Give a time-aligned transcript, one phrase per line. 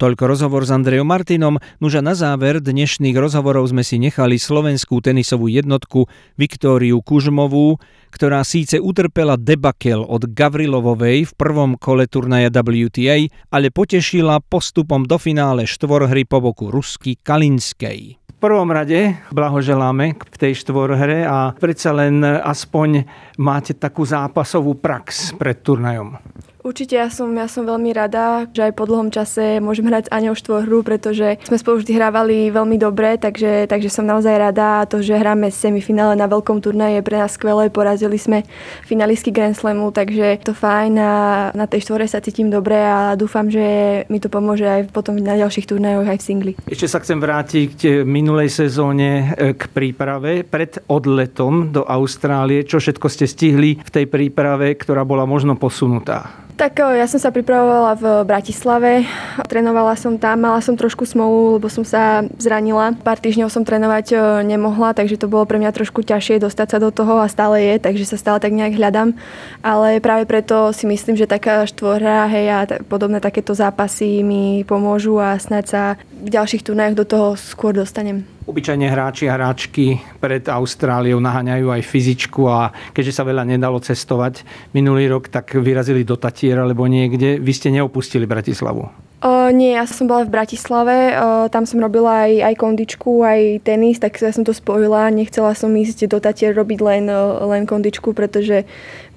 [0.00, 4.96] Toľko rozhovor s Andrejom Martinom, nuž a na záver dnešných rozhovorov sme si nechali slovenskú
[5.04, 6.08] tenisovú jednotku
[6.40, 7.76] Viktóriu Kužmovú,
[8.08, 15.20] ktorá síce utrpela debakel od Gavrilovovej v prvom kole turnaja WTA, ale potešila postupom do
[15.20, 22.24] finále štvorhry po boku Rusky Kalinskej prvom rade blahoželáme v tej štvorhre a predsa len
[22.24, 23.04] aspoň
[23.36, 26.16] máte takú zápasovú prax pred turnajom.
[26.60, 30.12] Určite ja som, ja som veľmi rada, že aj po dlhom čase môžem hrať s
[30.12, 34.88] Aňou štvorhru, pretože sme spolu vždy hrávali veľmi dobre, takže, takže som naozaj rada a
[34.88, 37.72] to, že hráme semifinále na veľkom turnaji je pre nás skvelé.
[37.72, 38.44] Porazili sme
[38.84, 41.12] finalistky Grand Slamu, takže to fajn a
[41.56, 45.40] na tej štvore sa cítim dobre a dúfam, že mi to pomôže aj potom na
[45.40, 46.52] ďalších turnajoch aj v singli.
[46.68, 52.68] Ešte sa chcem vrátiť k minulej sezóne e, k príprave pred odletom do Austrálie.
[52.68, 56.49] Čo všetko ste stihli v tej príprave, ktorá bola možno posunutá?
[56.60, 59.08] Tak ja som sa pripravovala v Bratislave,
[59.48, 62.92] trénovala som tam, mala som trošku smolu, lebo som sa zranila.
[63.00, 64.12] Pár týždňov som trénovať
[64.44, 67.74] nemohla, takže to bolo pre mňa trošku ťažšie dostať sa do toho a stále je,
[67.80, 69.16] takže sa stále tak nejak hľadám.
[69.64, 75.16] Ale práve preto si myslím, že taká štvora, hej, a podobné takéto zápasy mi pomôžu
[75.16, 78.28] a snáď sa v ďalších turnajoch do toho skôr dostanem.
[78.50, 84.42] Obyčajne hráči a hráčky pred Austráliou naháňajú aj fyzičku a keďže sa veľa nedalo cestovať
[84.74, 87.38] minulý rok, tak vyrazili do Tatier alebo niekde.
[87.38, 89.09] Vy ste neopustili Bratislavu.
[89.20, 93.40] O, nie, ja som bola v Bratislave, o, tam som robila aj, aj kondičku, aj
[93.68, 95.12] tenis, tak ja som to spojila.
[95.12, 97.04] Nechcela som ísť do Tatier robiť len,
[97.44, 98.64] len kondičku, pretože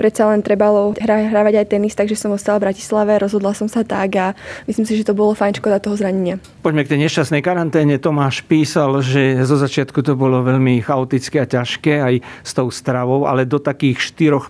[0.00, 3.84] predsa len trebalo hra, hrávať aj tenis, takže som ostala v Bratislave, rozhodla som sa
[3.84, 4.26] tak a
[4.66, 6.40] myslím si, že to bolo fajn škoda toho zranenia.
[6.64, 8.00] Poďme k tej nešťastnej karanténe.
[8.02, 13.28] Tomáš písal, že zo začiatku to bolo veľmi chaotické a ťažké aj s tou stravou,
[13.28, 14.00] ale do takých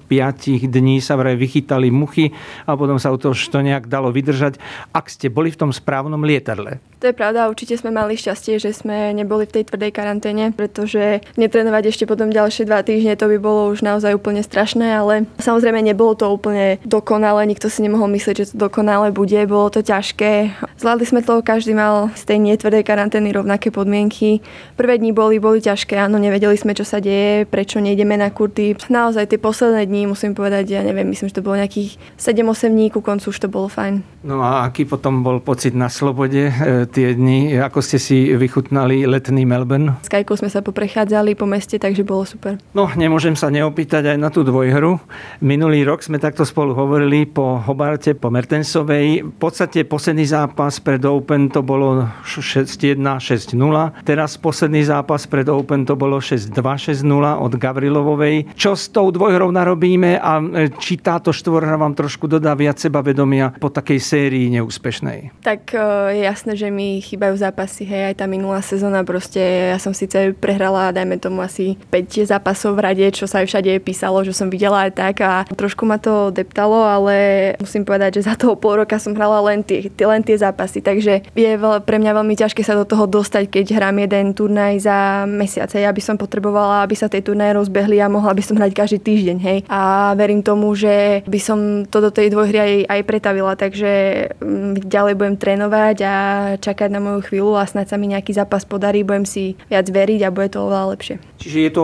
[0.08, 2.32] 4-5 dní sa vraj vychytali muchy
[2.64, 4.56] a potom sa to, to nejak dalo vydržať.
[4.94, 6.78] Ak ste boli v tom správnom lietadle.
[7.02, 11.18] To je pravda, určite sme mali šťastie, že sme neboli v tej tvrdej karanténe, pretože
[11.34, 15.82] netrenovať ešte potom ďalšie dva týždne, to by bolo už naozaj úplne strašné, ale samozrejme
[15.82, 20.54] nebolo to úplne dokonale, nikto si nemohol myslieť, že to dokonale bude, bolo to ťažké.
[20.78, 24.38] Zvládli sme to, každý mal z tej netvrdej karantény rovnaké podmienky.
[24.78, 28.78] Prvé dni boli, boli ťažké, áno, nevedeli sme, čo sa deje, prečo nejdeme na kurty.
[28.86, 32.94] Naozaj tie posledné dni, musím povedať, ja neviem, myslím, že to bolo nejakých 7-8 dní,
[32.94, 34.04] ku koncu už to bolo fajn.
[34.22, 36.52] No a aký potom bol pocit na slobode e,
[36.90, 37.54] tie dni?
[37.62, 39.96] Ako ste si vychutnali letný Melbourne?
[40.02, 42.58] S Kajkou sme sa poprechádzali po meste, takže bolo super.
[42.74, 44.98] No, nemôžem sa neopýtať aj na tú dvojhru.
[45.38, 49.22] Minulý rok sme takto spolu hovorili po Hobarte, po Mertensovej.
[49.22, 53.54] V podstate posledný zápas pred Open to bolo 6-1, 6-0.
[54.02, 57.06] Teraz posledný zápas pred Open to bolo 6-2, 6-0
[57.38, 58.58] od Gavrilovovej.
[58.58, 63.54] Čo s tou dvojhrou narobíme a e, či táto štvorhra vám trošku dodá viac sebavedomia
[63.62, 65.21] po takej sérii neúspešnej?
[65.42, 65.78] Tak e,
[66.18, 67.86] je jasné, že mi chýbajú zápasy.
[67.86, 72.78] Hej, aj tá minulá sezóna proste, ja som síce prehrala, dajme tomu asi 5 zápasov
[72.78, 76.00] v rade, čo sa aj všade písalo, že som videla aj tak a trošku ma
[76.00, 77.14] to deptalo, ale
[77.60, 81.26] musím povedať, že za toho pol roka som hrala len tie, len tie zápasy, takže
[81.34, 81.50] je
[81.84, 85.68] pre mňa veľmi ťažké sa do toho dostať, keď hrám jeden turnaj za mesiac.
[85.74, 88.98] Ja by som potrebovala, aby sa tie turnaje rozbehli a mohla by som hrať každý
[89.02, 89.38] týždeň.
[89.42, 89.58] Hej.
[89.66, 93.90] A verím tomu, že by som to do tej dvojhry aj, aj pretavila, takže
[94.38, 96.14] mm, ďalej budem trénovať a
[96.56, 100.24] čakať na moju chvíľu a snad sa mi nejaký zápas podarí, budem si viac veriť
[100.24, 101.16] a bude to oveľa lepšie.
[101.42, 101.82] Čiže je to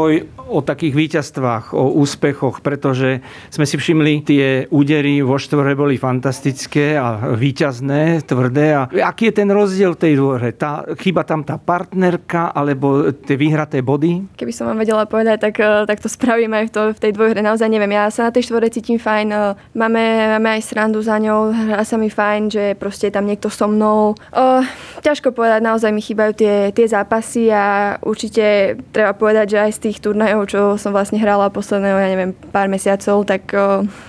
[0.49, 3.21] o takých víťazstvách, o úspechoch, pretože
[3.51, 8.79] sme si všimli, tie údery vo štvore boli fantastické a víťazné, tvrdé.
[8.79, 10.55] A aký je ten rozdiel tej dvore?
[10.55, 14.39] Tá, chyba tam tá partnerka alebo tie vyhraté body?
[14.39, 17.13] Keby som vám vedela povedať, tak, eh, tak to spravím aj v, to, v tej
[17.19, 17.41] dvojhre.
[17.43, 19.29] Naozaj neviem, ja sa na tej štvore cítim fajn.
[19.35, 20.03] Eh, máme,
[20.39, 23.67] máme aj srandu za ňou, hrá sa mi fajn, že proste je tam niekto so
[23.67, 24.15] mnou.
[24.15, 24.63] O, eh,
[25.03, 29.83] ťažko povedať, naozaj mi chýbajú tie, tie zápasy a určite treba povedať, že aj z
[29.89, 33.51] tých turnajov, čo som vlastne hrala posledného, ja neviem, pár mesiacov, tak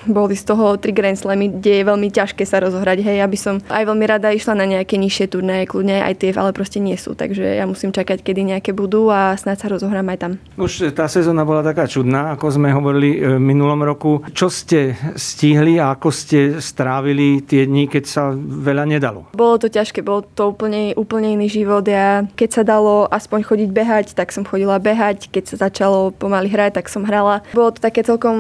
[0.06, 3.02] boli z toho tri Grand Slamy, kde je veľmi ťažké sa rozohrať.
[3.02, 6.52] Hej, aby som aj veľmi rada išla na nejaké nižšie turnaje, kľudne aj tie, ale
[6.52, 7.16] proste nie sú.
[7.16, 10.32] Takže ja musím čakať, kedy nejaké budú a snáď sa rozohrám aj tam.
[10.60, 14.26] Už tá sezóna bola taká čudná, ako sme hovorili e, v minulom roku.
[14.36, 19.32] Čo ste stihli a ako ste strávili tie dni, keď sa veľa nedalo?
[19.32, 21.86] Bolo to ťažké, bol to úplne, úplne iný život.
[21.88, 25.29] Ja, keď sa dalo aspoň chodiť behať, tak som chodila behať.
[25.30, 27.46] Keď sa začalo pomaly hrať, tak som hrala.
[27.54, 28.38] Bolo to také celkom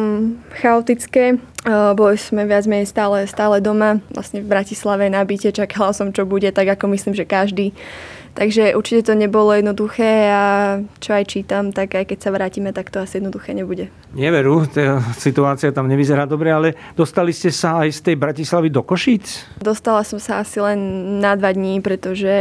[0.57, 1.38] chaotické.
[1.94, 6.24] Boli sme viac menej stále, stále doma, vlastne v Bratislave na byte, čakala som, čo
[6.24, 7.75] bude, tak ako myslím, že každý
[8.39, 10.44] Takže určite to nebolo jednoduché a
[11.03, 13.91] čo aj čítam, tak aj keď sa vrátime, tak to asi jednoduché nebude.
[14.15, 18.80] Neveru, tá situácia tam nevyzerá dobre, ale dostali ste sa aj z tej Bratislavy do
[18.80, 19.44] Košíc?
[19.59, 20.80] Dostala som sa asi len
[21.19, 22.31] na dva dní, pretože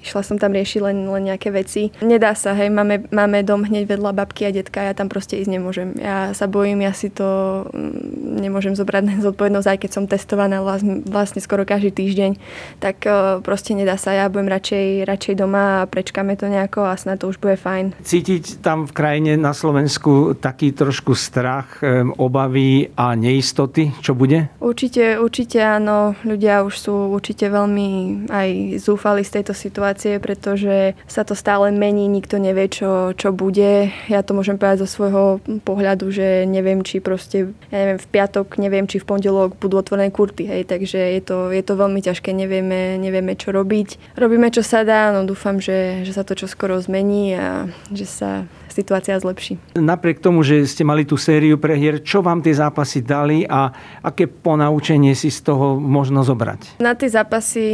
[0.00, 1.92] išla som tam riešiť len, len nejaké veci.
[2.00, 5.52] Nedá sa, hej, máme, máme dom hneď vedľa babky a detka, ja tam proste ísť
[5.52, 5.92] nemôžem.
[6.00, 10.64] Ja sa bojím, ja si to mm, nemôžem zobrať na zodpovednosť, aj keď som testovaná
[10.64, 12.40] vlastne, skoro každý týždeň,
[12.80, 14.16] tak e, proste nedá sa.
[14.16, 17.98] Ja budem radšej, radšej doma a prečkáme to nejako a snad to už bude fajn.
[17.98, 21.82] Cítiť tam v krajine na Slovensku taký trošku strach,
[22.16, 24.48] obavy a neistoty, čo bude?
[24.62, 26.14] Určite, určite áno.
[26.22, 27.88] Ľudia už sú určite veľmi
[28.30, 33.90] aj zúfali z tejto situácie, pretože sa to stále mení, nikto nevie, čo, čo bude.
[34.06, 38.60] Ja to môžem povedať zo svojho pohľadu, že neviem, či proste, ja neviem, v piatok,
[38.60, 42.30] neviem, či v pondelok budú otvorené kurty, hej, takže je to, je to veľmi ťažké,
[42.36, 44.14] nevieme, nevieme, čo robiť.
[44.20, 48.30] Robíme, čo sa dá, no dúfam, že, že sa to čoskoro zmení a že sa
[48.72, 49.60] situácia zlepší.
[49.76, 53.70] Napriek tomu, že ste mali tú sériu prehier, čo vám tie zápasy dali a
[54.00, 56.80] aké ponaučenie si z toho možno zobrať?
[56.80, 57.64] Na tie zápasy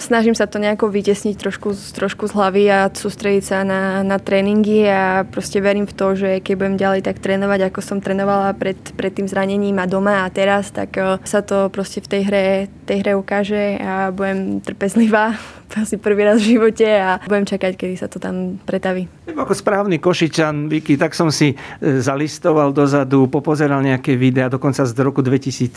[0.00, 4.88] snažím sa to nejako vytesniť trošku, trošku z hlavy a sústrediť sa na, na tréningy
[4.88, 8.78] a proste verím v to, že keď budem ďalej tak trénovať, ako som trénovala pred,
[8.96, 12.44] pred tým zranením a doma a teraz, tak eh, sa to proste v tej hre,
[12.88, 15.36] tej hre ukáže a budem trpezlivá
[15.76, 19.10] asi prvý raz v živote a budem čakať, kedy sa to tam pretaví.
[19.28, 20.00] Ako správny
[20.38, 21.56] Košičan, Vicky, tak som si e,
[21.98, 25.74] zalistoval dozadu, popozeral nejaké videá, dokonca z roku 2017,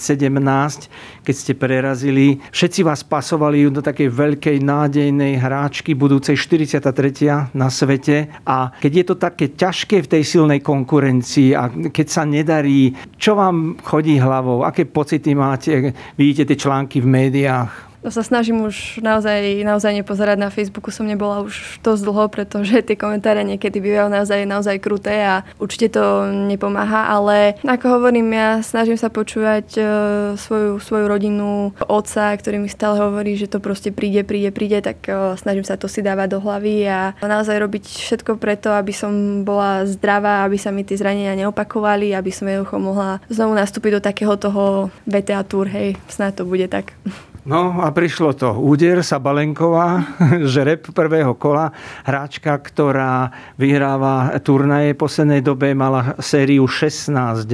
[1.26, 2.38] keď ste prerazili.
[2.54, 7.58] Všetci vás pasovali do takej veľkej nádejnej hráčky, budúcej 43.
[7.58, 8.30] na svete.
[8.46, 13.34] A keď je to také ťažké v tej silnej konkurencii a keď sa nedarí, čo
[13.34, 14.62] vám chodí hlavou?
[14.62, 15.90] Aké pocity máte?
[16.14, 17.91] Vidíte tie články v médiách?
[18.02, 20.38] Sa snažím už naozaj, naozaj nepozerať.
[20.42, 25.22] Na Facebooku, som nebola už dosť dlho, pretože tie komentáre niekedy bývajú naozaj, naozaj kruté
[25.22, 29.86] a určite to nepomáha, ale ako hovorím, ja snažím sa počúvať uh,
[30.34, 35.06] svoju, svoju rodinu, otca, ktorý mi stále hovorí, že to proste príde, príde, príde, tak
[35.06, 39.46] uh, snažím sa to si dávať do hlavy a naozaj robiť všetko preto, aby som
[39.46, 44.02] bola zdravá, aby sa mi tie zranenia neopakovali, aby som jednoducho mohla znovu nastúpiť do
[44.02, 46.98] takého toho VTA Tour, hej, snad to bude tak.
[47.42, 48.54] No a prišlo to.
[48.54, 50.06] Úder Sabalenková,
[50.54, 51.74] žreb prvého kola,
[52.06, 57.50] hráčka, ktorá vyhráva turnaje v poslednej dobe, mala sériu 16-0.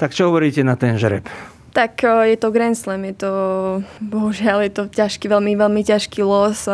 [0.00, 1.28] Tak čo hovoríte na ten žreb?
[1.70, 3.32] Tak e, je to Grand Slam, je to,
[4.02, 6.66] bohužiaľ, je to ťažký, veľmi, veľmi ťažký los.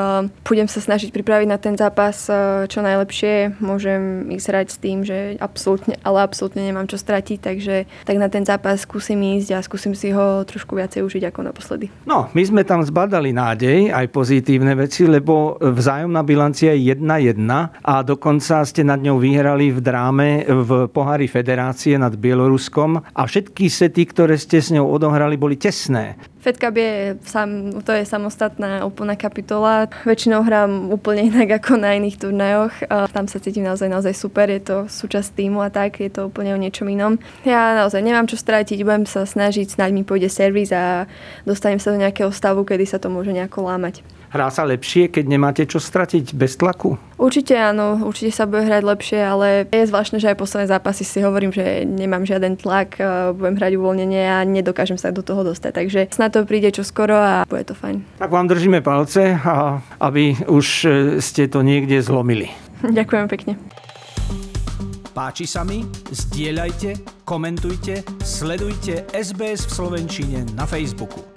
[0.43, 3.61] Budem sa snažiť pripraviť na ten zápas e, čo najlepšie.
[3.61, 7.75] Môžem ísť hrať s tým, že absolútne, ale absolútne nemám čo stratiť, takže
[8.09, 11.93] tak na ten zápas skúsim ísť a skúsim si ho trošku viacej užiť ako naposledy.
[12.09, 17.37] No, my sme tam zbadali nádej, aj pozitívne veci, lebo vzájomná bilancia je 1-1
[17.85, 23.69] a dokonca ste nad ňou vyhrali v dráme v pohári Federácie nad Bieloruskom a všetky
[23.69, 26.15] sety, ktoré ste s ňou ňou odohrali, boli tesné.
[26.39, 29.91] Fed Cup je, sam, to je samostatná úplná kapitola.
[30.07, 32.87] Väčšinou hrám úplne inak ako na iných turnajoch.
[33.11, 36.55] Tam sa cítim naozaj, naozaj super, je to súčasť týmu a tak, je to úplne
[36.55, 37.19] o niečom inom.
[37.43, 41.11] Ja naozaj nemám čo strátiť, budem sa snažiť, snáď mi pôjde servis a
[41.43, 44.07] dostanem sa do nejakého stavu, kedy sa to môže nejako lámať.
[44.31, 46.99] Hrá sa lepšie, keď nemáte čo stratiť bez tlaku?
[47.17, 51.23] Určite áno, určite sa bude hrať lepšie, ale je zvláštne, že aj posledné zápasy si
[51.23, 52.99] hovorím, že nemám žiaden tlak,
[53.39, 55.73] budem hrať uvoľnenie a nedokážem sa do toho dostať.
[55.73, 58.05] Takže snad to príde čo skoro a bude to fajn.
[58.21, 60.89] Tak vám držíme palce, a aby už e,
[61.23, 62.51] ste to niekde zlomili.
[62.83, 63.53] Ďakujem pekne.
[65.17, 65.81] Páči sa mi?
[66.13, 71.36] Zdieľajte, komentujte, sledujte SBS v Slovenčine na Facebooku.